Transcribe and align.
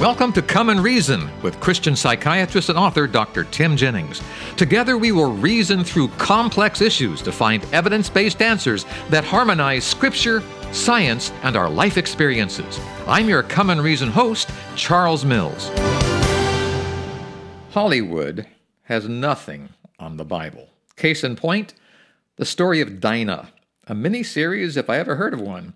Welcome 0.00 0.32
to 0.32 0.40
Come 0.40 0.70
and 0.70 0.82
Reason 0.82 1.28
with 1.42 1.60
Christian 1.60 1.94
psychiatrist 1.94 2.70
and 2.70 2.78
author 2.78 3.06
Dr. 3.06 3.44
Tim 3.44 3.76
Jennings. 3.76 4.22
Together, 4.56 4.96
we 4.96 5.12
will 5.12 5.30
reason 5.30 5.84
through 5.84 6.08
complex 6.16 6.80
issues 6.80 7.20
to 7.20 7.30
find 7.30 7.62
evidence 7.66 8.08
based 8.08 8.40
answers 8.40 8.86
that 9.10 9.24
harmonize 9.24 9.84
Scripture, 9.84 10.42
science, 10.72 11.32
and 11.42 11.54
our 11.54 11.68
life 11.68 11.98
experiences. 11.98 12.80
I'm 13.06 13.28
your 13.28 13.42
Come 13.42 13.68
and 13.68 13.82
Reason 13.82 14.08
host, 14.08 14.48
Charles 14.74 15.22
Mills. 15.22 15.68
Hollywood 17.72 18.46
has 18.84 19.06
nothing 19.06 19.68
on 19.98 20.16
the 20.16 20.24
Bible. 20.24 20.70
Case 20.96 21.22
in 21.24 21.36
point, 21.36 21.74
the 22.36 22.46
story 22.46 22.80
of 22.80 23.00
Dinah, 23.00 23.50
a 23.86 23.94
mini 23.94 24.22
series 24.22 24.78
if 24.78 24.88
I 24.88 24.96
ever 24.96 25.16
heard 25.16 25.34
of 25.34 25.42
one. 25.42 25.74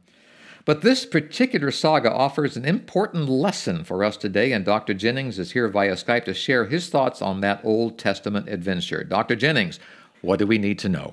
But 0.64 0.80
this 0.80 1.04
particular 1.04 1.70
saga 1.70 2.10
offers 2.10 2.56
an 2.56 2.64
important 2.64 3.28
lesson 3.28 3.84
for 3.84 4.02
us 4.02 4.16
today, 4.16 4.52
and 4.52 4.64
Dr. 4.64 4.94
Jennings 4.94 5.38
is 5.38 5.52
here 5.52 5.68
via 5.68 5.92
Skype 5.92 6.24
to 6.24 6.34
share 6.34 6.64
his 6.64 6.88
thoughts 6.88 7.20
on 7.20 7.40
that 7.40 7.60
Old 7.64 7.98
Testament 7.98 8.48
adventure. 8.48 9.04
Dr. 9.04 9.36
Jennings, 9.36 9.78
what 10.22 10.38
do 10.38 10.46
we 10.46 10.56
need 10.56 10.78
to 10.78 10.88
know? 10.88 11.12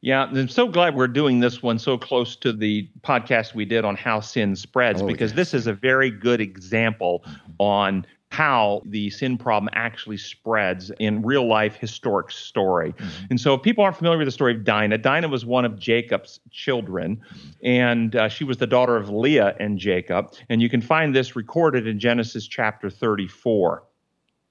Yeah, 0.00 0.24
I'm 0.24 0.48
so 0.48 0.66
glad 0.66 0.96
we're 0.96 1.06
doing 1.06 1.38
this 1.38 1.62
one 1.62 1.78
so 1.78 1.96
close 1.96 2.34
to 2.36 2.52
the 2.52 2.90
podcast 3.02 3.54
we 3.54 3.64
did 3.64 3.84
on 3.84 3.94
how 3.94 4.18
sin 4.18 4.56
spreads 4.56 5.00
oh, 5.00 5.06
because 5.06 5.30
yes. 5.30 5.36
this 5.36 5.54
is 5.54 5.68
a 5.68 5.72
very 5.72 6.10
good 6.10 6.40
example 6.40 7.24
on 7.58 8.04
how 8.32 8.80
the 8.86 9.10
sin 9.10 9.36
problem 9.36 9.68
actually 9.74 10.16
spreads 10.16 10.90
in 10.98 11.20
real 11.20 11.46
life 11.46 11.76
historic 11.76 12.30
story. 12.30 12.92
Mm-hmm. 12.92 13.24
And 13.28 13.40
so, 13.40 13.52
if 13.52 13.62
people 13.62 13.84
aren't 13.84 13.98
familiar 13.98 14.16
with 14.16 14.26
the 14.26 14.32
story 14.32 14.54
of 14.54 14.64
Dinah, 14.64 14.98
Dinah 14.98 15.28
was 15.28 15.44
one 15.44 15.66
of 15.66 15.78
Jacob's 15.78 16.40
children, 16.50 17.20
and 17.62 18.16
uh, 18.16 18.28
she 18.30 18.44
was 18.44 18.56
the 18.56 18.66
daughter 18.66 18.96
of 18.96 19.10
Leah 19.10 19.54
and 19.60 19.78
Jacob. 19.78 20.32
And 20.48 20.62
you 20.62 20.70
can 20.70 20.80
find 20.80 21.14
this 21.14 21.36
recorded 21.36 21.86
in 21.86 21.98
Genesis 21.98 22.46
chapter 22.46 22.88
34. 22.88 23.82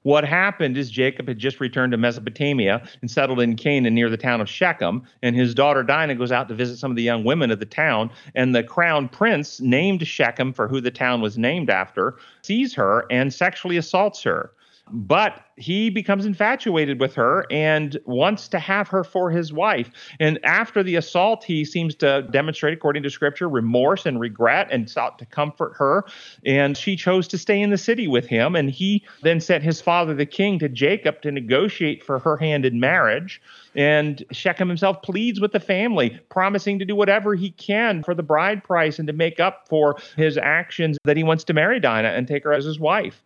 What 0.03 0.23
happened 0.23 0.77
is 0.77 0.89
Jacob 0.89 1.27
had 1.27 1.37
just 1.37 1.59
returned 1.59 1.91
to 1.91 1.97
Mesopotamia 1.97 2.81
and 3.01 3.11
settled 3.11 3.39
in 3.39 3.55
Canaan 3.55 3.93
near 3.93 4.09
the 4.09 4.17
town 4.17 4.41
of 4.41 4.49
Shechem, 4.49 5.03
and 5.21 5.35
his 5.35 5.53
daughter 5.53 5.83
Dinah 5.83 6.15
goes 6.15 6.31
out 6.31 6.47
to 6.47 6.55
visit 6.55 6.77
some 6.77 6.91
of 6.91 6.97
the 6.97 7.03
young 7.03 7.23
women 7.23 7.51
of 7.51 7.59
the 7.59 7.65
town, 7.65 8.09
and 8.33 8.55
the 8.55 8.63
crown 8.63 9.09
prince, 9.09 9.61
named 9.61 10.07
Shechem 10.07 10.53
for 10.53 10.67
who 10.67 10.81
the 10.81 10.89
town 10.89 11.21
was 11.21 11.37
named 11.37 11.69
after, 11.69 12.15
sees 12.41 12.73
her 12.73 13.05
and 13.11 13.31
sexually 13.31 13.77
assaults 13.77 14.23
her. 14.23 14.51
But 14.89 15.45
he 15.55 15.89
becomes 15.89 16.25
infatuated 16.25 16.99
with 16.99 17.13
her 17.15 17.45
and 17.49 17.97
wants 18.05 18.47
to 18.49 18.59
have 18.59 18.87
her 18.89 19.03
for 19.03 19.29
his 19.29 19.53
wife. 19.53 19.89
And 20.19 20.39
after 20.43 20.83
the 20.83 20.95
assault, 20.95 21.43
he 21.43 21.63
seems 21.63 21.95
to 21.95 22.27
demonstrate, 22.31 22.73
according 22.73 23.03
to 23.03 23.09
scripture, 23.09 23.47
remorse 23.47 24.05
and 24.05 24.19
regret 24.19 24.67
and 24.71 24.89
sought 24.89 25.19
to 25.19 25.25
comfort 25.25 25.73
her. 25.77 26.03
And 26.45 26.75
she 26.75 26.95
chose 26.95 27.27
to 27.29 27.37
stay 27.37 27.61
in 27.61 27.69
the 27.69 27.77
city 27.77 28.07
with 28.07 28.25
him. 28.25 28.55
And 28.55 28.69
he 28.69 29.05
then 29.21 29.39
sent 29.39 29.63
his 29.63 29.79
father, 29.79 30.13
the 30.13 30.25
king, 30.25 30.59
to 30.59 30.67
Jacob 30.67 31.21
to 31.21 31.31
negotiate 31.31 32.03
for 32.03 32.19
her 32.19 32.35
hand 32.35 32.65
in 32.65 32.79
marriage. 32.79 33.41
And 33.75 34.23
Shechem 34.31 34.67
himself 34.67 35.01
pleads 35.03 35.39
with 35.39 35.53
the 35.53 35.59
family, 35.59 36.19
promising 36.29 36.79
to 36.79 36.85
do 36.85 36.95
whatever 36.95 37.35
he 37.35 37.51
can 37.51 38.03
for 38.03 38.13
the 38.13 38.23
bride 38.23 38.63
price 38.63 38.99
and 38.99 39.07
to 39.07 39.13
make 39.13 39.39
up 39.39 39.67
for 39.69 39.97
his 40.17 40.37
actions 40.37 40.97
that 41.05 41.17
he 41.17 41.23
wants 41.23 41.43
to 41.45 41.53
marry 41.53 41.79
Dinah 41.79 42.09
and 42.09 42.27
take 42.27 42.43
her 42.43 42.51
as 42.51 42.65
his 42.65 42.79
wife. 42.79 43.23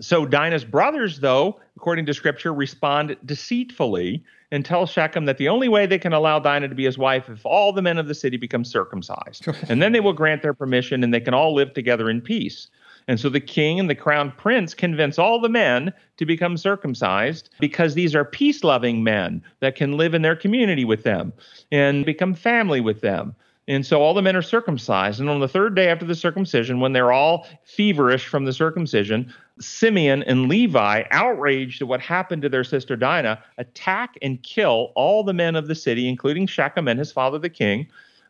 So 0.00 0.26
Dinah's 0.26 0.64
brothers, 0.64 1.20
though, 1.20 1.60
according 1.76 2.06
to 2.06 2.14
scripture, 2.14 2.52
respond 2.52 3.16
deceitfully 3.24 4.24
and 4.50 4.64
tell 4.64 4.86
Shechem 4.86 5.26
that 5.26 5.38
the 5.38 5.48
only 5.48 5.68
way 5.68 5.86
they 5.86 5.98
can 5.98 6.12
allow 6.12 6.38
Dinah 6.38 6.68
to 6.68 6.74
be 6.74 6.84
his 6.84 6.98
wife 6.98 7.28
if 7.28 7.44
all 7.44 7.72
the 7.72 7.82
men 7.82 7.98
of 7.98 8.08
the 8.08 8.14
city 8.14 8.36
become 8.36 8.64
circumcised. 8.64 9.46
and 9.68 9.82
then 9.82 9.92
they 9.92 10.00
will 10.00 10.12
grant 10.12 10.42
their 10.42 10.54
permission 10.54 11.04
and 11.04 11.12
they 11.12 11.20
can 11.20 11.34
all 11.34 11.54
live 11.54 11.74
together 11.74 12.08
in 12.08 12.20
peace. 12.20 12.68
And 13.08 13.18
so 13.18 13.30
the 13.30 13.40
king 13.40 13.80
and 13.80 13.88
the 13.88 13.94
crown 13.94 14.32
prince 14.36 14.74
convince 14.74 15.18
all 15.18 15.40
the 15.40 15.48
men 15.48 15.92
to 16.18 16.26
become 16.26 16.58
circumcised 16.58 17.48
because 17.58 17.94
these 17.94 18.14
are 18.14 18.24
peace 18.24 18.62
loving 18.62 19.02
men 19.02 19.42
that 19.60 19.76
can 19.76 19.96
live 19.96 20.12
in 20.14 20.22
their 20.22 20.36
community 20.36 20.84
with 20.84 21.04
them 21.04 21.32
and 21.72 22.04
become 22.04 22.34
family 22.34 22.80
with 22.80 23.00
them. 23.00 23.34
And 23.68 23.84
so 23.84 24.00
all 24.00 24.14
the 24.14 24.22
men 24.22 24.34
are 24.34 24.42
circumcised. 24.42 25.20
And 25.20 25.28
on 25.28 25.40
the 25.40 25.46
third 25.46 25.76
day 25.76 25.88
after 25.88 26.06
the 26.06 26.14
circumcision, 26.14 26.80
when 26.80 26.94
they're 26.94 27.12
all 27.12 27.46
feverish 27.64 28.26
from 28.26 28.46
the 28.46 28.52
circumcision, 28.52 29.32
Simeon 29.60 30.22
and 30.22 30.48
Levi, 30.48 31.04
outraged 31.10 31.82
at 31.82 31.88
what 31.88 32.00
happened 32.00 32.40
to 32.42 32.48
their 32.48 32.64
sister 32.64 32.96
Dinah, 32.96 33.42
attack 33.58 34.16
and 34.22 34.42
kill 34.42 34.90
all 34.94 35.22
the 35.22 35.34
men 35.34 35.54
of 35.54 35.68
the 35.68 35.74
city, 35.74 36.08
including 36.08 36.46
Shechem 36.46 36.88
and 36.88 36.98
his 36.98 37.12
father 37.12 37.38
the 37.38 37.50
king. 37.50 37.86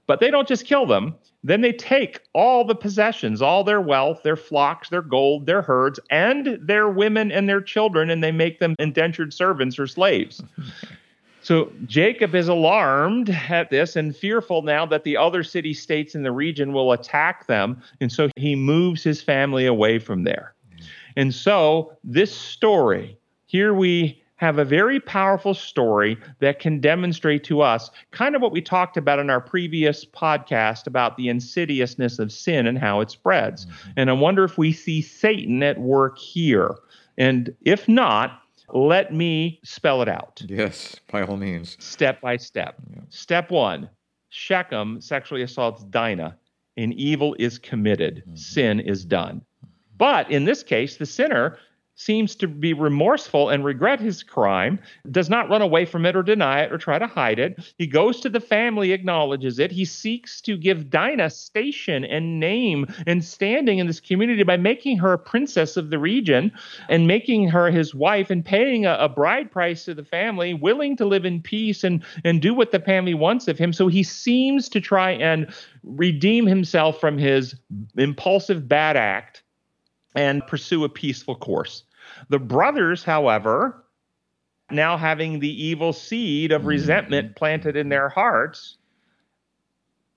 But 0.09 0.19
they 0.19 0.31
don't 0.31 0.49
just 0.49 0.65
kill 0.65 0.87
them. 0.87 1.15
Then 1.45 1.61
they 1.61 1.73
take 1.73 2.21
all 2.33 2.65
the 2.65 2.75
possessions, 2.75 3.41
all 3.41 3.63
their 3.63 3.81
wealth, 3.81 4.23
their 4.25 4.37
flocks, 4.37 4.89
their 4.89 5.03
gold, 5.03 5.47
their 5.47 5.63
herds, 5.63 6.01
and 6.11 6.59
their 6.61 6.89
women 6.89 7.31
and 7.31 7.49
their 7.49 7.61
children, 7.61 8.11
and 8.11 8.25
they 8.25 8.33
make 8.33 8.59
them 8.59 8.75
indentured 8.81 9.33
servants 9.33 9.79
or 9.79 9.87
slaves. 9.87 10.43
So 11.49 11.73
Jacob 11.87 12.35
is 12.35 12.47
alarmed 12.49 13.31
at 13.31 13.71
this 13.71 13.97
and 13.97 14.15
fearful 14.15 14.61
now 14.61 14.85
that 14.85 15.05
the 15.05 15.17
other 15.17 15.43
city 15.43 15.73
states 15.73 16.15
in 16.15 16.23
the 16.23 16.31
region 16.31 16.75
will 16.75 16.93
attack 16.93 17.47
them. 17.47 17.81
And 18.03 18.13
so 18.13 18.29
he 18.37 18.55
moves 18.55 19.03
his 19.03 19.23
family 19.23 19.65
away 19.65 19.99
from 19.99 20.25
there. 20.25 20.55
And 21.17 21.35
so 21.35 21.97
this 22.05 22.37
story, 22.37 23.17
here 23.47 23.73
we 23.73 24.23
have 24.37 24.59
a 24.59 24.65
very 24.67 25.01
powerful 25.01 25.55
story 25.55 26.19
that 26.41 26.59
can 26.59 26.83
demonstrate 26.83 27.45
to 27.45 27.63
us 27.63 27.91
kind 28.11 28.37
of 28.37 28.43
what 28.43 28.53
we 28.53 28.61
talked 28.61 28.99
about 28.99 29.19
in 29.19 29.31
our 29.31 29.41
previous 29.41 30.05
podcast 30.05 30.87
about 30.87 31.17
the 31.17 31.31
insidiousness 31.31 32.19
of 32.19 32.31
sin 32.31 32.67
and 32.67 32.77
how 32.77 33.01
it 33.01 33.11
spreads. 33.11 33.65
Mm-hmm. 33.65 33.91
And 33.97 34.11
I 34.11 34.13
wonder 34.13 34.45
if 34.45 34.59
we 34.59 34.71
see 34.71 35.01
Satan 35.01 35.63
at 35.63 35.81
work 35.81 36.19
here. 36.19 36.75
And 37.17 37.57
if 37.65 37.89
not, 37.89 38.43
let 38.73 39.13
me 39.13 39.61
spell 39.65 40.03
it 40.03 40.09
out. 40.09 40.43
Yes, 40.47 40.97
by 41.11 41.23
all 41.23 41.37
means. 41.37 41.77
Step 41.81 42.21
by 42.21 42.37
step. 42.37 42.77
Yeah. 42.91 43.03
Step 43.09 43.51
one 43.51 43.91
Shechem 44.31 45.01
sexually 45.01 45.43
assaults 45.43 45.85
Dinah, 45.85 46.37
and 46.77 46.93
evil 46.95 47.35
is 47.39 47.59
committed, 47.59 48.23
mm-hmm. 48.27 48.37
sin 48.37 48.81
is 48.81 49.05
done. 49.05 49.43
But 49.97 50.31
in 50.31 50.45
this 50.45 50.63
case, 50.63 50.97
the 50.97 51.07
sinner 51.07 51.59
seems 51.99 52.37
to 52.37 52.47
be 52.47 52.73
remorseful 52.73 53.49
and 53.49 53.65
regret 53.65 53.99
his 53.99 54.23
crime, 54.23 54.79
does 55.11 55.29
not 55.29 55.51
run 55.51 55.63
away 55.63 55.85
from 55.85 56.07
it 56.07 56.15
or 56.15 56.23
deny 56.23 56.61
it 56.61 56.73
or 56.73 56.79
try 56.79 56.97
to 56.97 57.09
hide 57.09 57.41
it. 57.41 57.59
He 57.77 57.89
goes 57.89 58.21
to 58.21 58.29
the 58.29 58.39
family, 58.39 58.93
acknowledges 58.93 59.59
it. 59.59 59.73
He 59.73 59.85
seeks 59.85 60.41
to 60.43 60.57
give 60.57 60.91
Dinah 60.91 61.31
station 61.31 62.05
and 62.05 62.39
name 62.39 62.87
and 63.09 63.25
standing 63.25 63.81
in 63.81 63.89
this 63.89 63.99
community 63.99 64.45
by 64.45 64.57
making 64.57 64.99
her 64.99 65.13
a 65.13 65.19
princess 65.19 65.77
of 65.77 65.91
the 65.91 65.99
region 65.99 66.53
and 66.89 67.09
making 67.09 67.49
her 67.49 67.69
his 67.69 67.97
wife 67.97 68.31
and 68.31 68.45
paying 68.45 68.87
a, 68.87 68.95
a 68.95 69.09
bride 69.09 69.51
price 69.51 69.85
to 69.87 69.95
the 69.95 70.05
family, 70.05 70.55
willing 70.55 70.97
to 70.97 71.05
live 71.05 71.25
in 71.25 71.43
peace 71.43 71.83
and, 71.83 72.05
and 72.23 72.41
do 72.41 72.55
what 72.55 72.71
the 72.71 72.79
family 72.79 73.15
wants 73.15 73.49
of 73.49 73.59
him. 73.59 73.73
So 73.73 73.89
he 73.89 74.05
seems 74.05 74.69
to 74.69 74.81
try 74.81 75.11
and 75.11 75.53
redeem 75.83 76.47
himself 76.47 77.01
from 77.01 77.19
his 77.19 77.57
impulsive 77.97 78.69
bad 78.69 78.97
act 78.97 79.43
and 80.15 80.47
pursue 80.47 80.85
a 80.85 80.89
peaceful 80.89 81.35
course. 81.35 81.83
The 82.29 82.39
brothers, 82.39 83.05
however, 83.05 83.85
now 84.71 84.97
having 84.97 85.39
the 85.39 85.65
evil 85.65 85.93
seed 85.93 86.53
of 86.53 86.67
resentment 86.67 87.29
mm-hmm. 87.29 87.35
planted 87.35 87.77
in 87.77 87.89
their 87.89 88.09
hearts, 88.09 88.77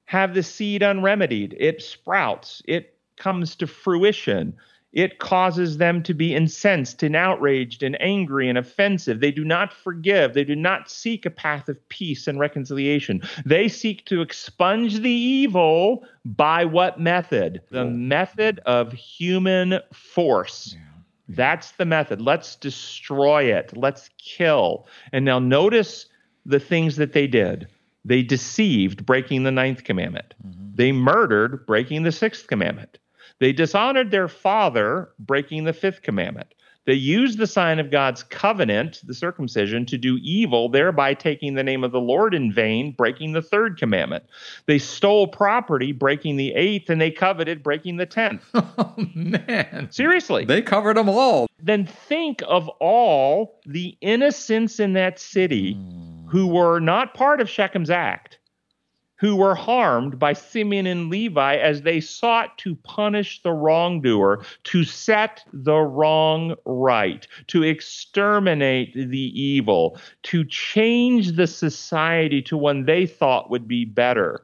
have 0.06 0.34
the 0.34 0.44
seed 0.44 0.84
unremedied. 0.84 1.56
It 1.58 1.82
sprouts, 1.82 2.62
it 2.66 2.98
comes 3.18 3.56
to 3.58 3.68
fruition. 3.68 4.56
It 4.94 5.20
causes 5.20 5.78
them 5.78 6.04
to 6.04 6.14
be 6.14 6.36
incensed 6.36 7.02
and 7.02 7.16
outraged 7.16 7.82
and 7.82 7.96
angry 8.02 8.50
and 8.50 8.58
offensive. 8.58 9.22
They 9.22 9.32
do 9.32 9.46
not 9.46 9.72
forgive. 9.72 10.34
They 10.34 10.44
do 10.44 10.56
not 10.56 10.92
seek 10.92 11.26
a 11.26 11.30
path 11.30 11.70
of 11.70 11.88
peace 11.88 12.28
and 12.28 12.38
reconciliation. 12.38 13.22
They 13.46 13.70
seek 13.70 14.06
to 14.08 14.20
expunge 14.20 15.00
the 15.00 15.10
evil 15.10 16.04
by 16.26 16.66
what 16.66 17.00
method? 17.00 17.62
The 17.72 17.86
method 17.86 18.60
of 18.66 18.92
human 18.92 19.80
force. 19.94 20.76
Yeah. 20.76 20.91
That's 21.36 21.72
the 21.72 21.86
method. 21.86 22.22
Let's 22.22 22.56
destroy 22.56 23.44
it. 23.56 23.76
Let's 23.76 24.10
kill. 24.18 24.88
And 25.12 25.26
now 25.26 25.40
notice 25.40 26.08
the 26.46 26.60
things 26.60 26.96
that 26.98 27.14
they 27.14 27.28
did. 27.28 27.68
They 28.04 28.24
deceived, 28.24 29.06
breaking 29.06 29.44
the 29.44 29.52
ninth 29.52 29.84
commandment. 29.84 30.34
Mm-hmm. 30.46 30.76
They 30.76 30.92
murdered, 30.92 31.66
breaking 31.66 32.04
the 32.04 32.12
sixth 32.12 32.48
commandment. 32.48 32.98
They 33.40 33.54
dishonored 33.54 34.12
their 34.12 34.28
father, 34.28 35.10
breaking 35.20 35.64
the 35.64 35.74
fifth 35.74 36.02
commandment. 36.02 36.54
They 36.86 36.94
used 36.94 37.38
the 37.38 37.48
sign 37.48 37.80
of 37.80 37.92
God's 37.92 38.24
covenant, 38.24 39.02
the 39.06 39.14
circumcision, 39.14 39.86
to 39.86 39.98
do 39.98 40.18
evil, 40.24 40.68
thereby 40.68 41.14
taking 41.14 41.54
the 41.54 41.64
name 41.64 41.84
of 41.84 41.92
the 41.92 42.00
Lord 42.00 42.34
in 42.34 42.52
vain, 42.52 42.94
breaking 42.98 43.34
the 43.34 43.42
third 43.42 43.78
commandment. 43.78 44.24
They 44.66 44.80
stole 44.80 45.28
property, 45.28 45.92
breaking 45.92 46.38
the 46.38 46.54
eighth, 46.54 46.90
and 46.90 47.00
they 47.00 47.12
coveted, 47.12 47.62
breaking 47.62 47.98
the 47.98 48.06
tenth. 48.06 48.44
Oh, 48.78 48.96
man. 49.14 49.90
Seriously. 49.92 50.46
They 50.46 50.62
covered 50.62 50.96
them 50.96 51.10
all. 51.10 51.48
Then 51.62 51.86
think 51.86 52.42
of 52.48 52.70
all 52.80 53.60
the 53.66 53.98
innocents 54.02 54.80
in 54.80 54.94
that 54.94 55.20
city 55.20 55.76
mm. 55.76 56.30
who 56.30 56.48
were 56.48 56.80
not 56.80 57.14
part 57.14 57.42
of 57.42 57.48
Shechem's 57.48 57.90
act 57.90 58.40
who 59.22 59.36
were 59.36 59.54
harmed 59.54 60.18
by 60.18 60.34
Simeon 60.34 60.88
and 60.88 61.12
Levi 61.12 61.56
as 61.56 61.84
they 61.84 62.02
sought 62.02 62.58
to 62.58 62.76
punish 62.78 63.40
the 63.44 63.54
wrongdoer, 63.54 64.44
to 64.64 64.84
set 64.84 65.46
the 65.54 65.78
wrong 65.78 66.56
right, 66.66 67.28
to 67.46 67.62
exterminate 67.62 68.96
the 68.96 69.40
evil, 69.40 69.96
to 70.24 70.44
change 70.44 71.34
the 71.34 71.46
society 71.46 72.42
to 72.42 72.58
one 72.58 72.86
they 72.86 73.06
thought 73.06 73.52
would 73.52 73.68
be 73.68 73.86
better. 73.86 74.42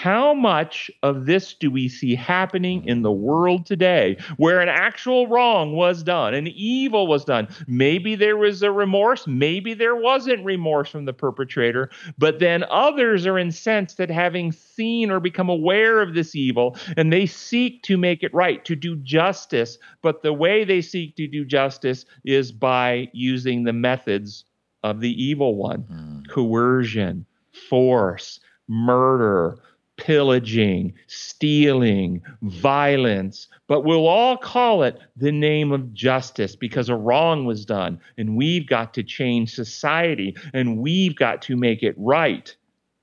How 0.00 0.32
much 0.32 0.90
of 1.02 1.26
this 1.26 1.52
do 1.52 1.70
we 1.70 1.86
see 1.86 2.14
happening 2.14 2.86
in 2.86 3.02
the 3.02 3.12
world 3.12 3.66
today 3.66 4.16
where 4.38 4.60
an 4.60 4.70
actual 4.70 5.26
wrong 5.26 5.76
was 5.76 6.02
done, 6.02 6.32
an 6.32 6.46
evil 6.46 7.06
was 7.06 7.22
done? 7.22 7.48
Maybe 7.66 8.14
there 8.14 8.38
was 8.38 8.62
a 8.62 8.72
remorse, 8.72 9.26
maybe 9.26 9.74
there 9.74 9.94
wasn't 9.94 10.42
remorse 10.42 10.88
from 10.88 11.04
the 11.04 11.12
perpetrator, 11.12 11.90
but 12.16 12.38
then 12.38 12.64
others 12.70 13.26
are 13.26 13.38
incensed 13.38 13.98
that 13.98 14.08
having 14.08 14.52
seen 14.52 15.10
or 15.10 15.20
become 15.20 15.50
aware 15.50 16.00
of 16.00 16.14
this 16.14 16.34
evil 16.34 16.78
and 16.96 17.12
they 17.12 17.26
seek 17.26 17.82
to 17.82 17.98
make 17.98 18.22
it 18.22 18.32
right, 18.32 18.64
to 18.64 18.74
do 18.74 18.96
justice. 18.96 19.76
But 20.00 20.22
the 20.22 20.32
way 20.32 20.64
they 20.64 20.80
seek 20.80 21.14
to 21.16 21.26
do 21.26 21.44
justice 21.44 22.06
is 22.24 22.52
by 22.52 23.10
using 23.12 23.64
the 23.64 23.74
methods 23.74 24.46
of 24.82 25.00
the 25.00 25.22
evil 25.22 25.56
one 25.56 25.82
mm. 25.82 26.28
coercion, 26.30 27.26
force, 27.68 28.40
murder 28.66 29.58
pillaging, 30.00 30.94
stealing, 31.06 32.22
violence, 32.42 33.48
but 33.68 33.82
we'll 33.82 34.08
all 34.08 34.36
call 34.36 34.82
it 34.82 34.98
the 35.16 35.30
name 35.30 35.72
of 35.72 35.92
justice 35.92 36.56
because 36.56 36.88
a 36.88 36.96
wrong 36.96 37.44
was 37.44 37.66
done. 37.66 38.00
And 38.16 38.34
we've 38.34 38.66
got 38.66 38.94
to 38.94 39.02
change 39.02 39.54
society 39.54 40.34
and 40.54 40.78
we've 40.78 41.14
got 41.14 41.42
to 41.42 41.56
make 41.56 41.82
it 41.82 41.94
right. 41.98 42.54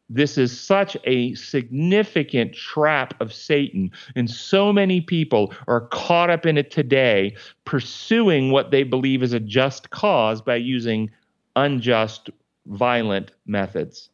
This 0.09 0.37
is 0.37 0.59
such 0.59 0.97
a 1.03 1.35
significant 1.35 2.53
trap 2.53 3.13
of 3.21 3.31
Satan. 3.31 3.91
And 4.15 4.29
so 4.29 4.73
many 4.73 4.99
people 4.99 5.53
are 5.67 5.87
caught 5.89 6.31
up 6.31 6.45
in 6.45 6.57
it 6.57 6.71
today, 6.71 7.35
pursuing 7.65 8.51
what 8.51 8.71
they 8.71 8.83
believe 8.83 9.21
is 9.21 9.33
a 9.33 9.39
just 9.39 9.91
cause 9.91 10.41
by 10.41 10.55
using 10.55 11.11
unjust, 11.55 12.29
violent 12.65 13.31
methods. 13.45 14.09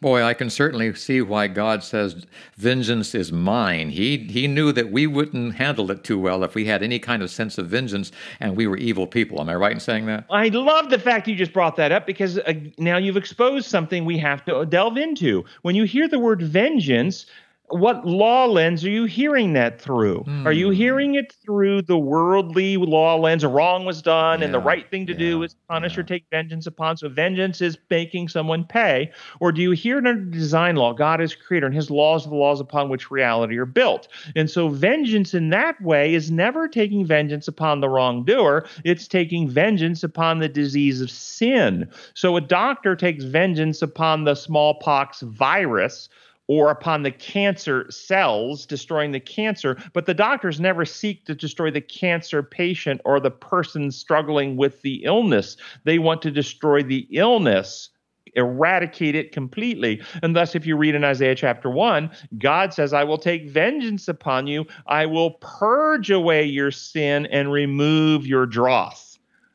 Boy, 0.00 0.22
I 0.22 0.32
can 0.32 0.48
certainly 0.48 0.94
see 0.94 1.20
why 1.20 1.46
God 1.46 1.84
says 1.84 2.24
vengeance 2.56 3.14
is 3.14 3.32
mine. 3.32 3.90
He 3.90 4.16
he 4.16 4.46
knew 4.46 4.72
that 4.72 4.90
we 4.90 5.06
wouldn't 5.06 5.56
handle 5.56 5.90
it 5.90 6.04
too 6.04 6.18
well 6.18 6.42
if 6.42 6.54
we 6.54 6.64
had 6.64 6.82
any 6.82 6.98
kind 6.98 7.22
of 7.22 7.30
sense 7.30 7.58
of 7.58 7.66
vengeance 7.66 8.10
and 8.40 8.56
we 8.56 8.66
were 8.66 8.78
evil 8.78 9.06
people. 9.06 9.42
Am 9.42 9.50
I 9.50 9.54
right 9.56 9.72
in 9.72 9.80
saying 9.80 10.06
that? 10.06 10.24
I 10.30 10.48
love 10.48 10.88
the 10.88 10.98
fact 10.98 11.28
you 11.28 11.36
just 11.36 11.52
brought 11.52 11.76
that 11.76 11.92
up 11.92 12.06
because 12.06 12.38
uh, 12.38 12.54
now 12.78 12.96
you've 12.96 13.18
exposed 13.18 13.66
something 13.66 14.06
we 14.06 14.16
have 14.16 14.42
to 14.46 14.64
delve 14.64 14.96
into. 14.96 15.44
When 15.62 15.74
you 15.74 15.84
hear 15.84 16.08
the 16.08 16.18
word 16.18 16.40
vengeance, 16.40 17.26
what 17.70 18.04
law 18.04 18.46
lens 18.46 18.84
are 18.84 18.90
you 18.90 19.04
hearing 19.04 19.52
that 19.52 19.80
through? 19.80 20.24
Mm. 20.26 20.46
Are 20.46 20.52
you 20.52 20.70
hearing 20.70 21.14
it 21.14 21.32
through 21.44 21.82
the 21.82 21.96
worldly 21.96 22.76
law 22.76 23.16
lens? 23.16 23.44
A 23.44 23.48
wrong 23.48 23.84
was 23.84 24.02
done, 24.02 24.40
yeah, 24.40 24.46
and 24.46 24.54
the 24.54 24.60
right 24.60 24.88
thing 24.90 25.06
to 25.06 25.12
yeah, 25.12 25.18
do 25.18 25.42
is 25.42 25.54
punish 25.68 25.94
yeah. 25.94 26.00
or 26.00 26.02
take 26.02 26.24
vengeance 26.30 26.66
upon. 26.66 26.96
So 26.96 27.08
vengeance 27.08 27.60
is 27.60 27.78
making 27.88 28.28
someone 28.28 28.64
pay. 28.64 29.12
Or 29.38 29.52
do 29.52 29.62
you 29.62 29.70
hear 29.70 29.98
it 29.98 30.06
under 30.06 30.22
design 30.24 30.76
law? 30.76 30.92
God 30.92 31.20
is 31.20 31.34
creator, 31.34 31.66
and 31.66 31.74
His 31.74 31.90
laws 31.90 32.26
are 32.26 32.30
the 32.30 32.36
laws 32.36 32.60
upon 32.60 32.88
which 32.88 33.10
reality 33.10 33.56
are 33.58 33.66
built. 33.66 34.08
And 34.34 34.50
so 34.50 34.68
vengeance 34.68 35.34
in 35.34 35.50
that 35.50 35.80
way 35.80 36.14
is 36.14 36.30
never 36.30 36.68
taking 36.68 37.06
vengeance 37.06 37.46
upon 37.48 37.80
the 37.80 37.88
wrongdoer. 37.88 38.66
It's 38.84 39.06
taking 39.06 39.48
vengeance 39.48 40.02
upon 40.02 40.40
the 40.40 40.48
disease 40.48 41.00
of 41.00 41.10
sin. 41.10 41.88
So 42.14 42.36
a 42.36 42.40
doctor 42.40 42.96
takes 42.96 43.24
vengeance 43.24 43.82
upon 43.82 44.24
the 44.24 44.34
smallpox 44.34 45.20
virus 45.20 46.08
or 46.50 46.68
upon 46.68 47.04
the 47.04 47.12
cancer 47.12 47.88
cells, 47.92 48.66
destroying 48.66 49.12
the 49.12 49.20
cancer. 49.20 49.80
But 49.92 50.06
the 50.06 50.14
doctors 50.14 50.58
never 50.58 50.84
seek 50.84 51.24
to 51.26 51.34
destroy 51.36 51.70
the 51.70 51.80
cancer 51.80 52.42
patient 52.42 53.00
or 53.04 53.20
the 53.20 53.30
person 53.30 53.92
struggling 53.92 54.56
with 54.56 54.82
the 54.82 55.04
illness. 55.04 55.56
They 55.84 56.00
want 56.00 56.22
to 56.22 56.30
destroy 56.32 56.82
the 56.82 57.06
illness 57.12 57.90
eradicate 58.34 59.16
it 59.16 59.32
completely. 59.32 60.00
And 60.22 60.36
thus, 60.36 60.54
if 60.54 60.64
you 60.64 60.76
read 60.76 60.94
in 60.94 61.02
Isaiah 61.02 61.34
chapter 61.34 61.68
1, 61.68 62.10
God 62.38 62.72
says, 62.72 62.92
I 62.92 63.02
will 63.02 63.18
take 63.18 63.48
vengeance 63.48 64.06
upon 64.06 64.46
you, 64.46 64.66
I 64.86 65.06
will 65.06 65.32
purge 65.40 66.10
away 66.12 66.44
your 66.44 66.70
sin 66.70 67.26
and 67.26 67.50
remove 67.50 68.26
your 68.26 68.46
dross. 68.46 69.09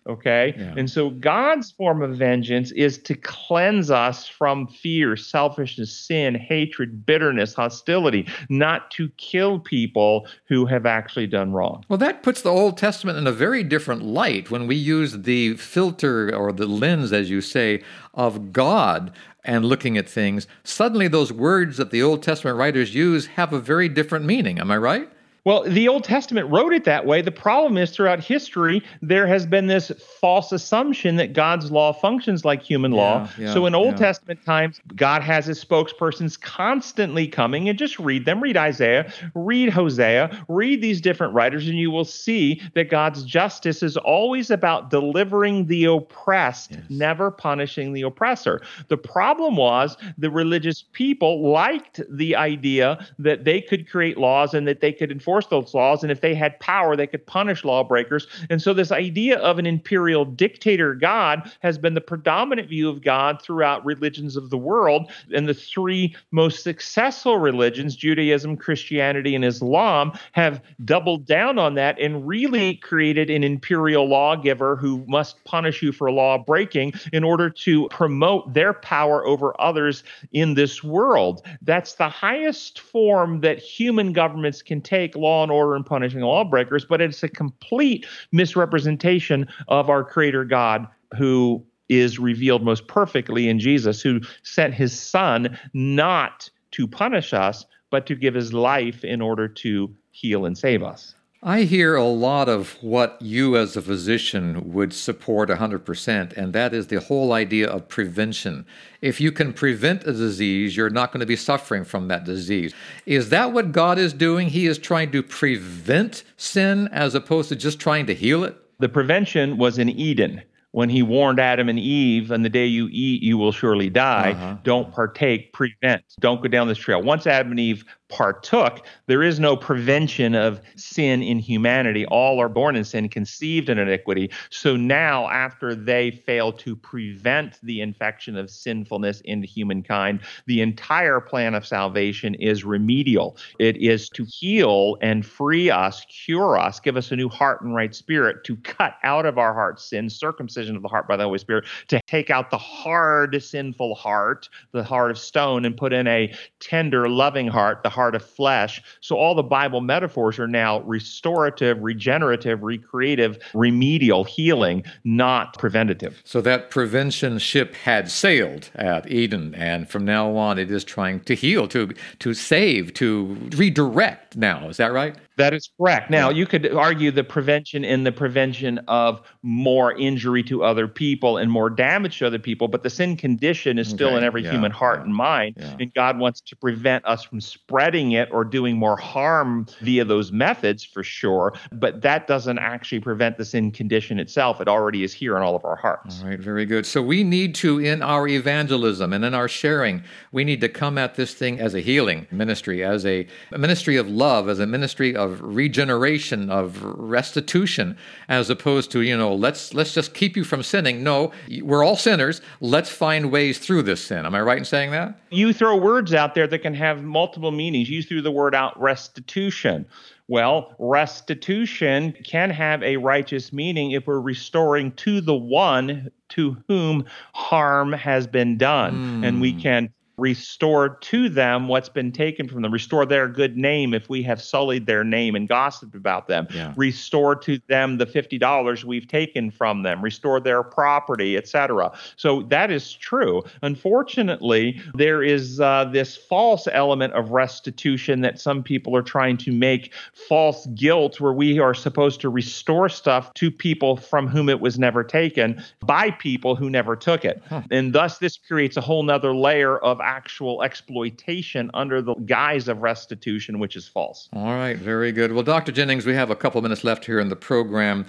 Okay. 0.08 0.54
Yeah. 0.56 0.76
And 0.78 0.90
so 0.90 1.10
God's 1.10 1.72
form 1.72 2.04
of 2.04 2.16
vengeance 2.16 2.72
is 2.74 3.00
to 3.00 3.16
cleanse 3.16 3.90
us 3.90 4.28
from 4.28 4.68
fear, 4.68 5.18
selfishness, 5.18 5.92
sin, 5.92 6.36
hatred, 6.36 7.06
bitterness, 7.06 7.56
hostility, 7.56 8.28
not 8.48 8.92
to 8.92 9.10
kill 9.18 9.60
people 9.60 10.28
who 10.48 10.68
have 10.68 10.86
actually 10.86 11.26
done 11.26 11.54
wrong. 11.54 11.84
Well, 11.90 11.98
that 11.98 12.22
puts 12.22 12.44
the 12.44 12.52
Old 12.52 12.78
Testament 12.78 13.18
in 13.18 13.26
a 13.26 13.32
very 13.32 13.64
different 13.64 14.04
light 14.04 14.52
when 14.52 14.68
we 14.68 14.76
use 14.76 15.22
the 15.24 15.56
filter 15.56 16.34
or 16.36 16.52
the 16.52 16.68
lens, 16.68 17.12
as 17.12 17.32
you 17.32 17.42
say, 17.42 17.82
of 18.14 18.54
God 18.54 19.12
and 19.44 19.66
looking 19.66 19.98
at 19.98 20.08
things. 20.08 20.48
Suddenly, 20.64 21.08
those 21.08 21.34
words 21.34 21.78
that 21.78 21.90
the 21.92 22.04
Old 22.04 22.22
Testament 22.22 22.58
writers 22.58 22.94
use 22.94 23.26
have 23.28 23.54
a 23.54 23.60
very 23.60 23.90
different 23.90 24.26
meaning. 24.26 24.60
Am 24.60 24.70
I 24.70 24.78
right? 24.78 25.10
Well, 25.46 25.62
the 25.64 25.88
Old 25.88 26.04
Testament 26.04 26.50
wrote 26.50 26.74
it 26.74 26.86
that 26.86 27.06
way. 27.06 27.22
The 27.22 27.32
problem 27.32 27.78
is 27.78 27.92
throughout 27.92 28.20
history, 28.20 28.82
there 29.04 29.28
has 29.28 29.46
been 29.46 29.68
this 29.68 29.92
false 30.20 30.52
assumption 30.52 31.18
that 31.18 31.34
God's 31.34 31.70
law 31.70 31.94
functions 31.94 32.44
like 32.44 32.64
human 32.64 32.92
law. 32.92 33.30
Yeah, 33.38 33.54
so 33.54 33.68
in 33.68 33.76
Old 33.76 33.92
yeah. 33.92 34.08
Testament 34.08 34.44
times, 34.44 34.82
God 34.96 35.22
has 35.22 35.46
his 35.46 35.64
spokespersons 35.64 36.42
constantly 36.42 37.28
coming 37.28 37.70
and 37.70 37.78
just 37.78 38.00
read 38.00 38.26
them. 38.26 38.42
Read 38.42 38.58
Isaiah, 38.58 39.14
read 39.36 39.70
Hosea, 39.70 40.46
read 40.48 40.82
these 40.82 41.00
different 41.00 41.36
writers, 41.36 41.68
and 41.68 41.78
you 41.78 41.92
will 41.92 42.06
see 42.06 42.60
that 42.74 42.90
God's 42.90 43.24
justice 43.24 43.84
is 43.84 43.98
always 43.98 44.50
about 44.50 44.90
delivering 44.90 45.68
the 45.68 45.86
oppressed, 45.86 46.72
yes. 46.72 46.82
never 46.90 47.30
punishing 47.30 47.94
the 47.94 48.02
oppressor. 48.02 48.62
The 48.88 48.98
problem 48.98 49.58
was 49.58 49.96
the 50.18 50.32
religious 50.32 50.86
people 50.92 51.48
liked 51.52 52.02
the 52.10 52.36
idea 52.36 53.06
that 53.20 53.44
they 53.44 53.62
could 53.62 53.88
create 53.88 54.18
laws 54.18 54.56
and 54.56 54.68
that 54.68 54.82
they 54.82 54.92
could 54.92 55.12
enforce 55.12 55.35
enforce 55.36 55.48
those 55.50 55.74
laws. 55.74 56.04
And 56.04 56.12
if 56.12 56.22
they 56.22 56.34
had 56.34 56.60
power, 56.60 56.96
they 56.96 57.08
could 57.08 57.26
punish 57.26 57.64
lawbreakers. 57.64 58.28
And 58.50 58.62
so, 58.62 58.74
this 58.74 58.92
idea 58.92 59.38
of 59.40 59.60
an 59.60 59.66
imperial 59.66 60.26
dictator 60.26 60.96
God 60.96 61.52
has 61.60 61.78
been 61.78 61.94
the 61.94 62.02
predominant 62.02 62.70
view 62.70 62.90
of 62.90 63.02
God 63.02 63.42
throughout 63.42 63.86
religions 63.86 64.36
of 64.36 64.50
the 64.50 64.58
world. 64.58 65.12
And 65.34 65.48
the 65.48 65.54
three 65.54 66.16
most 66.32 66.64
successful 66.64 67.38
religions, 67.38 67.96
Judaism, 67.96 68.58
Christianity, 68.58 69.36
and 69.36 69.44
Islam, 69.44 70.14
have 70.32 70.62
doubled 70.84 71.26
down 71.26 71.60
on 71.60 71.76
that 71.76 72.00
and 72.00 72.28
really 72.28 72.76
created 72.76 73.30
an 73.30 73.44
imperial 73.44 74.08
lawgiver 74.08 74.76
who 74.76 75.04
must 75.08 75.44
punish 75.44 75.82
you 75.82 75.92
for 75.92 76.12
law 76.12 76.38
breaking 76.38 76.94
in 77.12 77.24
order 77.24 77.50
to 77.50 77.88
promote 77.90 78.54
their 78.54 78.74
power 78.74 79.26
over 79.26 79.60
others 79.60 80.04
in 80.32 80.54
this 80.54 80.84
world. 80.84 81.46
That's 81.62 81.96
the 81.96 82.10
highest 82.10 82.80
form 82.80 83.42
that 83.42 83.60
human 83.60 84.14
governments 84.14 84.62
can 84.62 84.82
take 84.82 85.16
law 85.26 85.42
and 85.44 85.52
order 85.52 85.76
and 85.76 85.86
punishing 85.86 86.22
lawbreakers, 86.22 86.86
but 86.86 87.02
it's 87.02 87.24
a 87.24 87.28
complete 87.28 88.06
misrepresentation 88.32 89.48
of 89.68 89.90
our 89.90 90.04
Creator 90.04 90.46
God 90.46 90.88
who 91.18 91.66
is 91.90 92.20
revealed 92.20 92.64
most 92.64 92.88
perfectly 92.88 93.50
in 93.50 93.60
Jesus, 93.60 94.02
who 94.02 94.22
sent 94.44 94.74
his 94.74 94.98
Son 94.98 95.58
not 95.74 96.50
to 96.72 96.88
punish 96.88 97.34
us, 97.34 97.66
but 97.90 98.06
to 98.06 98.16
give 98.16 98.34
his 98.34 98.54
life 98.54 99.04
in 99.04 99.22
order 99.22 99.48
to 99.48 99.96
heal 100.12 100.46
and 100.46 100.58
save 100.58 100.84
us. 100.84 101.16
I 101.48 101.62
hear 101.62 101.96
a 101.96 102.04
lot 102.04 102.50
of 102.50 102.76
what 102.82 103.22
you 103.22 103.56
as 103.56 103.78
a 103.78 103.82
physician 103.84 104.74
would 104.74 104.92
support 104.92 105.48
100%, 105.48 106.34
and 106.36 106.54
that 106.54 106.74
is 106.74 106.88
the 106.88 107.00
whole 107.00 107.34
idea 107.34 107.70
of 107.70 107.88
prevention. 107.88 108.66
If 109.00 109.22
you 109.22 109.32
can 109.32 109.54
prevent 109.54 110.08
a 110.08 110.14
disease, 110.14 110.76
you're 110.76 110.90
not 110.90 111.12
going 111.12 111.20
to 111.20 111.28
be 111.28 111.36
suffering 111.36 111.84
from 111.84 112.08
that 112.08 112.24
disease. 112.24 112.74
Is 113.06 113.30
that 113.30 113.54
what 113.54 113.74
God 113.74 114.00
is 114.00 114.12
doing? 114.12 114.50
He 114.50 114.66
is 114.66 114.80
trying 114.80 115.12
to 115.12 115.22
prevent 115.22 116.24
sin 116.36 116.90
as 116.92 117.14
opposed 117.14 117.50
to 117.50 117.56
just 117.56 117.80
trying 117.80 118.08
to 118.08 118.16
heal 118.16 118.44
it? 118.44 118.58
The 118.80 118.90
prevention 118.90 119.58
was 119.58 119.78
in 119.78 119.88
Eden 119.88 120.42
when 120.72 120.90
he 120.90 121.04
warned 121.04 121.40
Adam 121.40 121.70
and 121.70 121.80
Eve, 121.80 122.32
"On 122.32 122.42
the 122.42 122.50
day 122.50 122.66
you 122.66 122.90
eat, 122.92 123.22
you 123.22 123.38
will 123.38 123.52
surely 123.52 123.92
die. 123.92 124.32
Uh-huh. 124.32 124.58
Don't 124.64 124.92
partake, 124.92 125.54
prevent. 125.54 126.04
Don't 126.20 126.42
go 126.42 126.48
down 126.48 126.68
this 126.68 126.80
trail." 126.80 127.04
Once 127.04 127.28
Adam 127.28 127.52
and 127.52 127.60
Eve 127.60 127.86
partook, 128.16 128.86
there 129.08 129.22
is 129.22 129.42
no 129.42 129.58
prevention 129.58 130.36
of 130.36 130.62
sin 130.78 131.22
in 131.22 131.38
humanity. 131.38 132.06
All 132.06 132.40
are 132.40 132.48
born 132.48 132.78
in 132.78 132.86
sin, 132.86 133.10
conceived 133.10 133.68
in 133.68 133.78
iniquity. 133.78 134.32
So 134.50 134.78
now, 134.78 135.28
after 135.28 135.76
they 135.76 136.12
fail 136.12 136.54
to 136.54 136.78
prevent 136.78 137.60
the 137.62 137.82
infection 137.82 138.38
of 138.38 138.50
sinfulness 138.50 139.20
into 139.26 139.48
humankind, 139.48 140.22
the 140.46 140.62
entire 140.62 141.20
plan 141.20 141.56
of 141.56 141.68
salvation 141.68 142.36
is 142.36 142.64
remedial. 142.64 143.36
It 143.60 143.76
is 143.76 144.10
to 144.12 144.24
heal 144.24 144.96
and 145.02 145.26
free 145.26 145.70
us, 145.70 146.06
cure 146.06 146.58
us, 146.58 146.80
give 146.80 146.96
us 146.96 147.12
a 147.12 147.18
new 147.18 147.28
heart 147.28 147.64
and 147.64 147.76
right 147.76 147.94
spirit, 147.94 148.46
to 148.46 148.56
cut 148.58 148.94
out 149.04 149.26
of 149.26 149.38
our 149.38 149.54
hearts 149.54 149.84
sin, 149.90 150.10
circumcision 150.10 150.78
of 150.78 150.84
the 150.84 150.88
heart 150.88 151.06
by 151.06 151.18
the 151.18 151.26
Holy 151.26 151.40
Spirit, 151.40 151.66
to 151.90 152.00
take 152.08 152.30
out 152.30 152.50
the 152.50 152.58
hard, 152.58 153.44
sinful 153.44 153.94
heart, 153.96 154.48
the 154.72 154.86
heart 154.86 155.12
of 155.12 155.18
stone, 155.18 155.66
and 155.66 155.76
put 155.76 155.92
in 155.92 156.08
a 156.08 156.34
tender, 156.62 157.10
loving 157.10 157.48
heart, 157.48 157.84
the 157.84 157.90
heart 157.90 158.05
of 158.14 158.24
flesh. 158.24 158.82
So 159.02 159.16
all 159.16 159.34
the 159.34 159.42
Bible 159.42 159.82
metaphors 159.82 160.38
are 160.38 160.48
now 160.48 160.82
restorative, 160.82 161.82
regenerative, 161.82 162.62
recreative, 162.62 163.40
remedial, 163.56 164.24
healing, 164.24 164.84
not 165.04 165.58
preventative. 165.58 166.22
So 166.24 166.42
that 166.42 166.70
prevention 166.70 167.40
ship 167.40 167.74
had 167.74 168.12
sailed 168.12 168.70
at 168.76 169.10
Eden, 169.10 169.56
and 169.56 169.90
from 169.90 170.06
now 170.06 170.36
on 170.36 170.60
it 170.60 170.70
is 170.70 170.84
trying 170.84 171.22
to 171.22 171.34
heal, 171.34 171.68
to 171.70 171.94
to 172.20 172.34
save, 172.34 172.94
to 172.96 173.38
redirect 173.56 174.36
now. 174.36 174.70
Is 174.70 174.78
that 174.78 174.92
right? 174.92 175.16
That 175.38 175.54
is 175.54 175.70
correct. 175.78 176.10
Now, 176.10 176.30
you 176.30 176.46
could 176.46 176.72
argue 176.74 177.12
the 177.12 177.24
prevention 177.24 177.84
in 177.84 178.04
the 178.04 178.12
prevention 178.12 178.80
of 178.88 179.22
more 179.44 179.94
injury 179.94 180.44
to 180.44 180.64
other 180.64 180.88
people 180.88 181.38
and 181.38 181.52
more 181.52 181.70
damage 181.70 182.20
to 182.20 182.28
other 182.28 182.40
people, 182.40 182.68
but 182.68 182.84
the 182.84 182.90
sin 182.90 183.18
condition 183.18 183.78
is 183.78 183.90
still 183.90 184.10
okay. 184.10 184.18
in 184.18 184.24
every 184.24 184.44
yeah. 184.44 184.52
human 184.52 184.72
heart 184.72 185.00
yeah. 185.00 185.04
and 185.06 185.16
mind. 185.16 185.56
Yeah. 185.58 185.76
And 185.80 185.94
God 185.94 186.20
wants 186.20 186.42
to 186.42 186.56
prevent 186.56 187.06
us 187.06 187.24
from 187.24 187.42
spreading 187.42 188.14
it 188.14 188.30
or 188.32 188.46
doing 188.46 188.78
more 188.78 188.98
harm 188.98 189.68
via 189.82 190.06
those 190.06 190.32
methods 190.32 190.84
for 190.84 191.04
sure. 191.04 191.54
But 191.72 192.02
that 192.02 192.28
doesn't 192.28 192.60
actually 192.60 193.02
prevent 193.02 193.38
the 193.38 193.46
sin 193.46 193.72
condition 193.72 194.20
itself. 194.20 194.62
It 194.62 194.68
already 194.68 195.04
is 195.04 195.14
here 195.14 195.36
in 195.36 195.44
all 195.44 195.56
of 195.56 195.66
our 195.66 195.76
hearts. 195.76 196.22
All 196.22 196.30
right, 196.30 196.40
very 196.40 196.66
good. 196.66 196.86
So 196.86 197.02
we 197.02 197.24
need 197.24 197.56
to, 197.56 197.80
in 197.80 198.02
our 198.02 198.28
evangelism 198.28 199.12
and 199.14 199.26
in 199.26 199.34
our 199.34 199.48
sharing, 199.48 200.04
we 200.32 200.44
need 200.44 200.62
to 200.62 200.70
come 200.70 200.98
at 200.98 201.16
this 201.16 201.34
thing 201.34 201.60
as 201.60 201.74
a 201.74 201.82
healing 201.82 202.28
ministry, 202.32 202.84
as 202.84 203.06
a, 203.06 203.28
a 203.52 203.58
ministry 203.58 203.98
of 203.98 204.08
love, 204.08 204.48
as 204.48 204.60
a 204.60 204.68
ministry 204.68 205.16
of 205.16 205.25
of 205.26 205.42
regeneration, 205.42 206.50
of 206.50 206.84
restitution, 206.84 207.98
as 208.30 208.50
opposed 208.50 208.92
to, 208.92 209.02
you 209.02 209.18
know, 209.18 209.34
let's 209.34 209.74
let's 209.74 209.94
just 209.94 210.14
keep 210.14 210.38
you 210.38 210.44
from 210.44 210.64
sinning. 210.64 211.04
No, 211.04 211.32
we're 211.62 211.84
all 211.84 211.98
sinners. 211.98 212.42
Let's 212.62 212.90
find 212.90 213.32
ways 213.32 213.58
through 213.58 213.84
this 213.84 214.06
sin. 214.06 214.26
Am 214.26 214.36
I 214.36 214.42
right 214.42 214.58
in 214.58 214.66
saying 214.66 214.92
that? 214.92 215.20
You 215.30 215.52
throw 215.52 215.76
words 215.76 216.14
out 216.14 216.36
there 216.36 216.48
that 216.48 216.60
can 216.60 216.74
have 216.76 217.04
multiple 217.04 217.52
meanings. 217.52 217.90
You 217.90 218.02
threw 218.02 218.22
the 218.22 218.32
word 218.32 218.56
out 218.56 218.80
restitution. 218.80 219.86
Well, 220.28 220.74
restitution 220.80 222.14
can 222.24 222.50
have 222.50 222.82
a 222.82 222.98
righteous 222.98 223.54
meaning 223.54 223.92
if 223.92 224.08
we're 224.08 224.20
restoring 224.20 224.92
to 224.94 225.22
the 225.22 225.36
one 225.36 226.10
to 226.30 226.58
whom 226.68 227.06
harm 227.34 227.94
has 227.94 228.26
been 228.26 228.58
done. 228.58 229.22
Mm. 229.22 229.28
And 229.28 229.42
we 229.42 229.52
hmm. 229.52 229.60
can 229.60 229.94
restore 230.18 230.90
to 230.96 231.30
them 231.30 231.68
what's 231.68 231.90
been 231.90 232.12
taken 232.12 232.48
from 232.48 232.62
them, 232.62 232.72
restore 232.72 233.06
their 233.06 233.28
good 233.28 233.58
name 233.58 233.94
if 233.94 234.10
we 234.10 234.24
have 234.24 234.42
sullied 234.42 234.86
their 234.86 235.04
name 235.04 235.36
and 235.36 235.48
gossiped 235.48 235.96
about 235.96 236.28
them, 236.28 236.48
yeah. 236.54 236.74
restore 236.76 237.36
to 237.36 237.60
them 237.68 237.98
the 237.98 238.06
$50 238.06 238.84
we've 238.84 239.08
taken 239.08 239.52
from 239.52 239.84
them, 239.84 240.04
restore 240.04 240.40
their 240.40 240.64
property, 240.64 241.38
etc. 241.38 241.92
So 242.16 242.44
that 242.44 242.72
is 242.72 242.94
true. 242.94 243.44
Unfortunately, 243.62 244.82
there 244.94 245.24
is 245.24 245.60
uh, 245.60 245.86
this 245.86 246.16
false 246.16 246.68
element 246.72 247.14
of 247.14 247.32
restitution 247.32 248.22
that 248.22 248.40
some 248.40 248.64
people 248.64 248.96
are 248.96 249.02
trying 249.02 249.38
to 249.38 249.52
make 249.52 249.94
false 250.14 250.66
guilt, 250.68 251.20
where 251.20 251.34
we 251.34 251.60
are 251.60 251.74
supposed 251.74 252.22
to 252.22 252.30
restore 252.30 252.90
stuff 252.90 253.34
to 253.36 253.52
people 253.52 253.98
from 253.98 254.28
whom 254.28 254.50
it 254.50 254.60
was 254.60 254.80
never 254.80 255.04
taken 255.04 255.64
by 255.82 256.12
people 256.12 256.56
who 256.56 256.70
never 256.70 256.96
took 256.96 257.26
it. 257.26 257.42
Huh. 257.50 257.62
And 257.72 257.94
thus, 257.94 258.18
this 258.18 258.38
creates 258.38 258.78
a 258.78 258.82
whole 258.82 259.04
nother 259.04 259.36
layer 259.36 259.78
of 259.78 260.00
actual 260.06 260.64
exploitation 260.64 261.72
under 261.74 262.02
the 262.02 262.16
guise 262.26 262.68
of 262.68 262.82
restitution, 262.82 263.60
which 263.60 263.76
is 263.76 263.88
false. 263.88 264.30
All 264.34 264.46
right, 264.46 264.78
very 264.78 265.12
good. 265.12 265.34
Well, 265.34 265.44
Dr. 265.44 265.72
Jennings, 265.72 266.06
we 266.06 266.14
have 266.14 266.30
a 266.30 266.36
couple 266.36 266.62
minutes 266.62 266.84
left 266.84 267.06
here 267.06 267.20
in 267.20 267.30
the 267.30 267.36
program. 267.36 268.06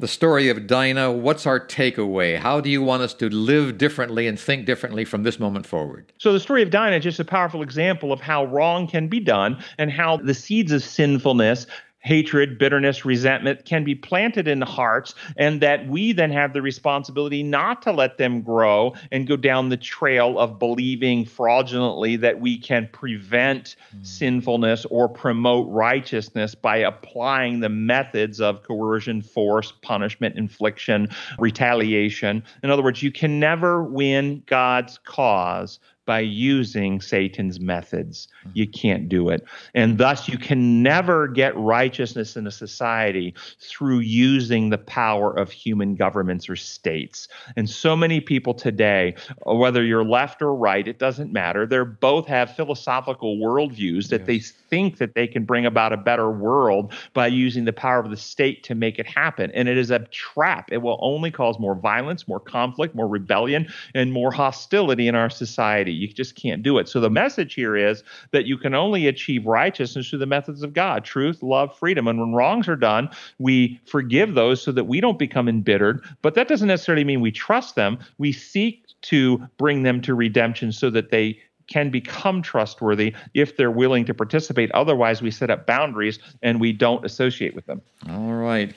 The 0.00 0.06
story 0.06 0.48
of 0.48 0.68
Dinah, 0.68 1.10
what's 1.10 1.44
our 1.44 1.58
takeaway? 1.58 2.38
How 2.38 2.60
do 2.60 2.70
you 2.70 2.82
want 2.82 3.02
us 3.02 3.12
to 3.14 3.28
live 3.28 3.78
differently 3.78 4.28
and 4.28 4.38
think 4.38 4.64
differently 4.64 5.04
from 5.04 5.24
this 5.24 5.40
moment 5.40 5.66
forward? 5.66 6.12
So, 6.18 6.32
the 6.32 6.38
story 6.38 6.62
of 6.62 6.70
Dinah 6.70 6.98
is 6.98 7.02
just 7.02 7.18
a 7.18 7.24
powerful 7.24 7.62
example 7.62 8.12
of 8.12 8.20
how 8.20 8.44
wrong 8.44 8.86
can 8.86 9.08
be 9.08 9.18
done 9.18 9.60
and 9.76 9.90
how 9.90 10.18
the 10.18 10.34
seeds 10.34 10.70
of 10.70 10.84
sinfulness 10.84 11.66
hatred, 12.00 12.58
bitterness, 12.58 13.04
resentment 13.04 13.64
can 13.64 13.84
be 13.84 13.94
planted 13.94 14.46
in 14.46 14.60
the 14.60 14.66
hearts, 14.66 15.14
and 15.36 15.60
that 15.60 15.86
we 15.88 16.12
then 16.12 16.30
have 16.30 16.52
the 16.52 16.62
responsibility 16.62 17.42
not 17.42 17.82
to 17.82 17.92
let 17.92 18.18
them 18.18 18.40
grow 18.40 18.94
and 19.10 19.26
go 19.26 19.36
down 19.36 19.68
the 19.68 19.76
trail 19.76 20.38
of 20.38 20.58
believing 20.58 21.24
fraudulently 21.24 22.16
that 22.16 22.40
we 22.40 22.56
can 22.56 22.88
prevent 22.92 23.76
mm. 23.94 24.06
sinfulness 24.06 24.86
or 24.86 25.08
promote 25.08 25.68
righteousness 25.70 26.54
by 26.54 26.76
applying 26.76 27.60
the 27.60 27.68
methods 27.68 28.40
of 28.40 28.62
coercion, 28.62 29.20
force, 29.20 29.72
punishment, 29.82 30.36
infliction, 30.36 31.08
retaliation. 31.38 32.42
In 32.62 32.70
other 32.70 32.82
words, 32.82 33.02
you 33.02 33.10
can 33.10 33.40
never 33.40 33.82
win 33.82 34.42
God's 34.46 34.98
cause 35.04 35.80
by 36.08 36.20
using 36.20 37.02
Satan's 37.02 37.60
methods. 37.60 38.28
Hmm. 38.44 38.50
You 38.54 38.66
can't 38.66 39.10
do 39.10 39.28
it. 39.28 39.44
And 39.74 39.98
thus, 39.98 40.26
you 40.26 40.38
can 40.38 40.82
never 40.82 41.28
get 41.28 41.54
righteousness 41.54 42.34
in 42.34 42.46
a 42.46 42.50
society 42.50 43.34
through 43.60 43.98
using 43.98 44.70
the 44.70 44.78
power 44.78 45.36
of 45.36 45.50
human 45.50 45.96
governments 45.96 46.48
or 46.48 46.56
states. 46.56 47.28
And 47.56 47.68
so 47.68 47.94
many 47.94 48.22
people 48.22 48.54
today, 48.54 49.16
whether 49.44 49.84
you're 49.84 50.02
left 50.02 50.40
or 50.40 50.54
right, 50.54 50.88
it 50.88 50.98
doesn't 50.98 51.30
matter. 51.30 51.66
They 51.66 51.84
both 51.84 52.26
have 52.26 52.56
philosophical 52.56 53.36
worldviews 53.36 54.08
that 54.08 54.20
yes. 54.20 54.26
they 54.26 54.38
think 54.70 54.96
that 54.96 55.14
they 55.14 55.26
can 55.26 55.44
bring 55.44 55.66
about 55.66 55.92
a 55.92 55.98
better 55.98 56.30
world 56.30 56.94
by 57.12 57.26
using 57.26 57.66
the 57.66 57.72
power 57.74 57.98
of 57.98 58.08
the 58.08 58.16
state 58.16 58.62
to 58.62 58.74
make 58.74 58.98
it 58.98 59.06
happen. 59.06 59.50
And 59.52 59.68
it 59.68 59.76
is 59.76 59.90
a 59.90 59.98
trap. 60.06 60.70
It 60.72 60.78
will 60.78 60.98
only 61.02 61.30
cause 61.30 61.58
more 61.58 61.74
violence, 61.74 62.26
more 62.26 62.40
conflict, 62.40 62.94
more 62.94 63.08
rebellion, 63.08 63.70
and 63.94 64.10
more 64.10 64.30
hostility 64.30 65.06
in 65.06 65.14
our 65.14 65.28
society. 65.28 65.97
You 65.98 66.08
just 66.08 66.34
can't 66.34 66.62
do 66.62 66.78
it. 66.78 66.88
So 66.88 67.00
the 67.00 67.10
message 67.10 67.54
here 67.54 67.76
is 67.76 68.02
that 68.30 68.46
you 68.46 68.56
can 68.56 68.74
only 68.74 69.06
achieve 69.06 69.46
righteousness 69.46 70.08
through 70.08 70.20
the 70.20 70.26
methods 70.26 70.62
of 70.62 70.72
God 70.72 71.04
truth, 71.04 71.42
love, 71.42 71.76
freedom. 71.76 72.08
And 72.08 72.18
when 72.18 72.32
wrongs 72.32 72.68
are 72.68 72.76
done, 72.76 73.08
we 73.38 73.80
forgive 73.86 74.34
those 74.34 74.62
so 74.62 74.72
that 74.72 74.84
we 74.84 75.00
don't 75.00 75.18
become 75.18 75.48
embittered. 75.48 76.04
But 76.22 76.34
that 76.34 76.48
doesn't 76.48 76.68
necessarily 76.68 77.04
mean 77.04 77.20
we 77.20 77.32
trust 77.32 77.74
them. 77.74 77.98
We 78.18 78.32
seek 78.32 78.84
to 79.02 79.38
bring 79.58 79.82
them 79.82 80.00
to 80.02 80.14
redemption 80.14 80.72
so 80.72 80.90
that 80.90 81.10
they 81.10 81.38
can 81.68 81.90
become 81.90 82.42
trustworthy 82.42 83.14
if 83.34 83.56
they're 83.56 83.70
willing 83.70 84.04
to 84.06 84.14
participate. 84.14 84.70
Otherwise, 84.72 85.22
we 85.22 85.30
set 85.30 85.50
up 85.50 85.66
boundaries 85.66 86.18
and 86.42 86.60
we 86.60 86.72
don't 86.72 87.04
associate 87.04 87.54
with 87.54 87.66
them. 87.66 87.82
All 88.08 88.32
right. 88.32 88.74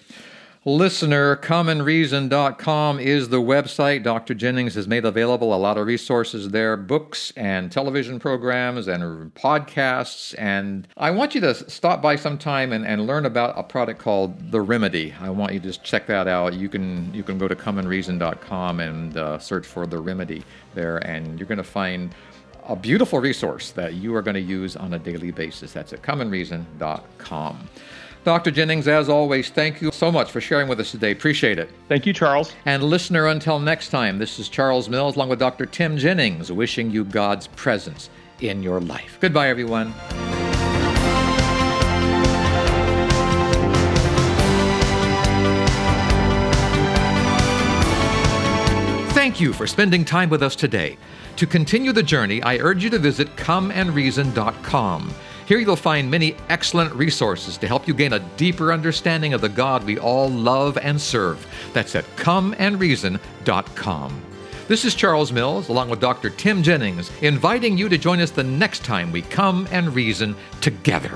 Listener, 0.63 1.37
comeandreason.com 1.37 2.99
is 2.99 3.29
the 3.29 3.41
website. 3.41 4.03
Dr. 4.03 4.35
Jennings 4.35 4.75
has 4.75 4.87
made 4.87 5.05
available 5.05 5.55
a 5.55 5.57
lot 5.57 5.79
of 5.79 5.87
resources 5.87 6.49
there 6.49 6.77
books 6.77 7.33
and 7.35 7.71
television 7.71 8.19
programs 8.19 8.87
and 8.87 9.33
podcasts. 9.33 10.35
And 10.37 10.87
I 10.97 11.09
want 11.09 11.33
you 11.33 11.41
to 11.41 11.55
stop 11.55 11.99
by 11.99 12.15
sometime 12.15 12.73
and, 12.73 12.85
and 12.85 13.07
learn 13.07 13.25
about 13.25 13.57
a 13.57 13.63
product 13.63 13.99
called 13.99 14.51
The 14.51 14.61
Remedy. 14.61 15.15
I 15.19 15.31
want 15.31 15.51
you 15.53 15.59
to 15.61 15.65
just 15.65 15.83
check 15.83 16.05
that 16.05 16.27
out. 16.27 16.53
You 16.53 16.69
can, 16.69 17.11
you 17.11 17.23
can 17.23 17.39
go 17.39 17.47
to 17.47 17.55
comeandreason.com 17.55 18.79
and 18.81 19.17
uh, 19.17 19.39
search 19.39 19.65
for 19.65 19.87
The 19.87 19.97
Remedy 19.97 20.43
there, 20.75 20.97
and 20.97 21.39
you're 21.39 21.47
going 21.47 21.57
to 21.57 21.63
find 21.63 22.13
a 22.67 22.75
beautiful 22.75 23.19
resource 23.19 23.71
that 23.71 23.95
you 23.95 24.13
are 24.13 24.21
going 24.21 24.35
to 24.35 24.39
use 24.39 24.75
on 24.75 24.93
a 24.93 24.99
daily 24.99 25.31
basis. 25.31 25.73
That's 25.73 25.91
at 25.91 26.03
comeandreason.com. 26.03 27.67
Dr. 28.23 28.51
Jennings, 28.51 28.87
as 28.87 29.09
always, 29.09 29.49
thank 29.49 29.81
you 29.81 29.91
so 29.91 30.11
much 30.11 30.31
for 30.31 30.39
sharing 30.39 30.67
with 30.67 30.79
us 30.79 30.91
today. 30.91 31.11
Appreciate 31.11 31.57
it. 31.57 31.71
Thank 31.87 32.05
you, 32.05 32.13
Charles. 32.13 32.53
And 32.65 32.83
listener, 32.83 33.27
until 33.27 33.59
next 33.59 33.89
time, 33.89 34.19
this 34.19 34.37
is 34.37 34.47
Charles 34.47 34.89
Mills 34.89 35.15
along 35.15 35.29
with 35.29 35.39
Dr. 35.39 35.65
Tim 35.65 35.97
Jennings 35.97 36.51
wishing 36.51 36.91
you 36.91 37.03
God's 37.03 37.47
presence 37.47 38.09
in 38.39 38.61
your 38.61 38.79
life. 38.79 39.17
Goodbye, 39.19 39.49
everyone. 39.49 39.93
Thank 49.13 49.39
you 49.39 49.53
for 49.53 49.65
spending 49.65 50.05
time 50.05 50.29
with 50.29 50.43
us 50.43 50.55
today. 50.55 50.97
To 51.37 51.47
continue 51.47 51.91
the 51.91 52.03
journey, 52.03 52.41
I 52.43 52.57
urge 52.57 52.83
you 52.83 52.89
to 52.91 52.99
visit 52.99 53.35
comeandreason.com. 53.35 55.13
Here 55.51 55.59
you'll 55.59 55.75
find 55.75 56.09
many 56.09 56.37
excellent 56.47 56.93
resources 56.93 57.57
to 57.57 57.67
help 57.67 57.85
you 57.85 57.93
gain 57.93 58.13
a 58.13 58.19
deeper 58.37 58.71
understanding 58.71 59.33
of 59.33 59.41
the 59.41 59.49
God 59.49 59.83
we 59.83 59.99
all 59.99 60.29
love 60.29 60.77
and 60.77 61.01
serve. 61.01 61.45
That's 61.73 61.93
at 61.93 62.05
comeandreason.com. 62.15 64.21
This 64.69 64.85
is 64.85 64.95
Charles 64.95 65.33
Mills, 65.33 65.67
along 65.67 65.89
with 65.89 65.99
Dr. 65.99 66.29
Tim 66.29 66.63
Jennings, 66.63 67.11
inviting 67.21 67.77
you 67.77 67.89
to 67.89 67.97
join 67.97 68.21
us 68.21 68.31
the 68.31 68.41
next 68.41 68.85
time 68.85 69.11
we 69.11 69.23
come 69.23 69.67
and 69.71 69.93
reason 69.93 70.37
together. 70.61 71.11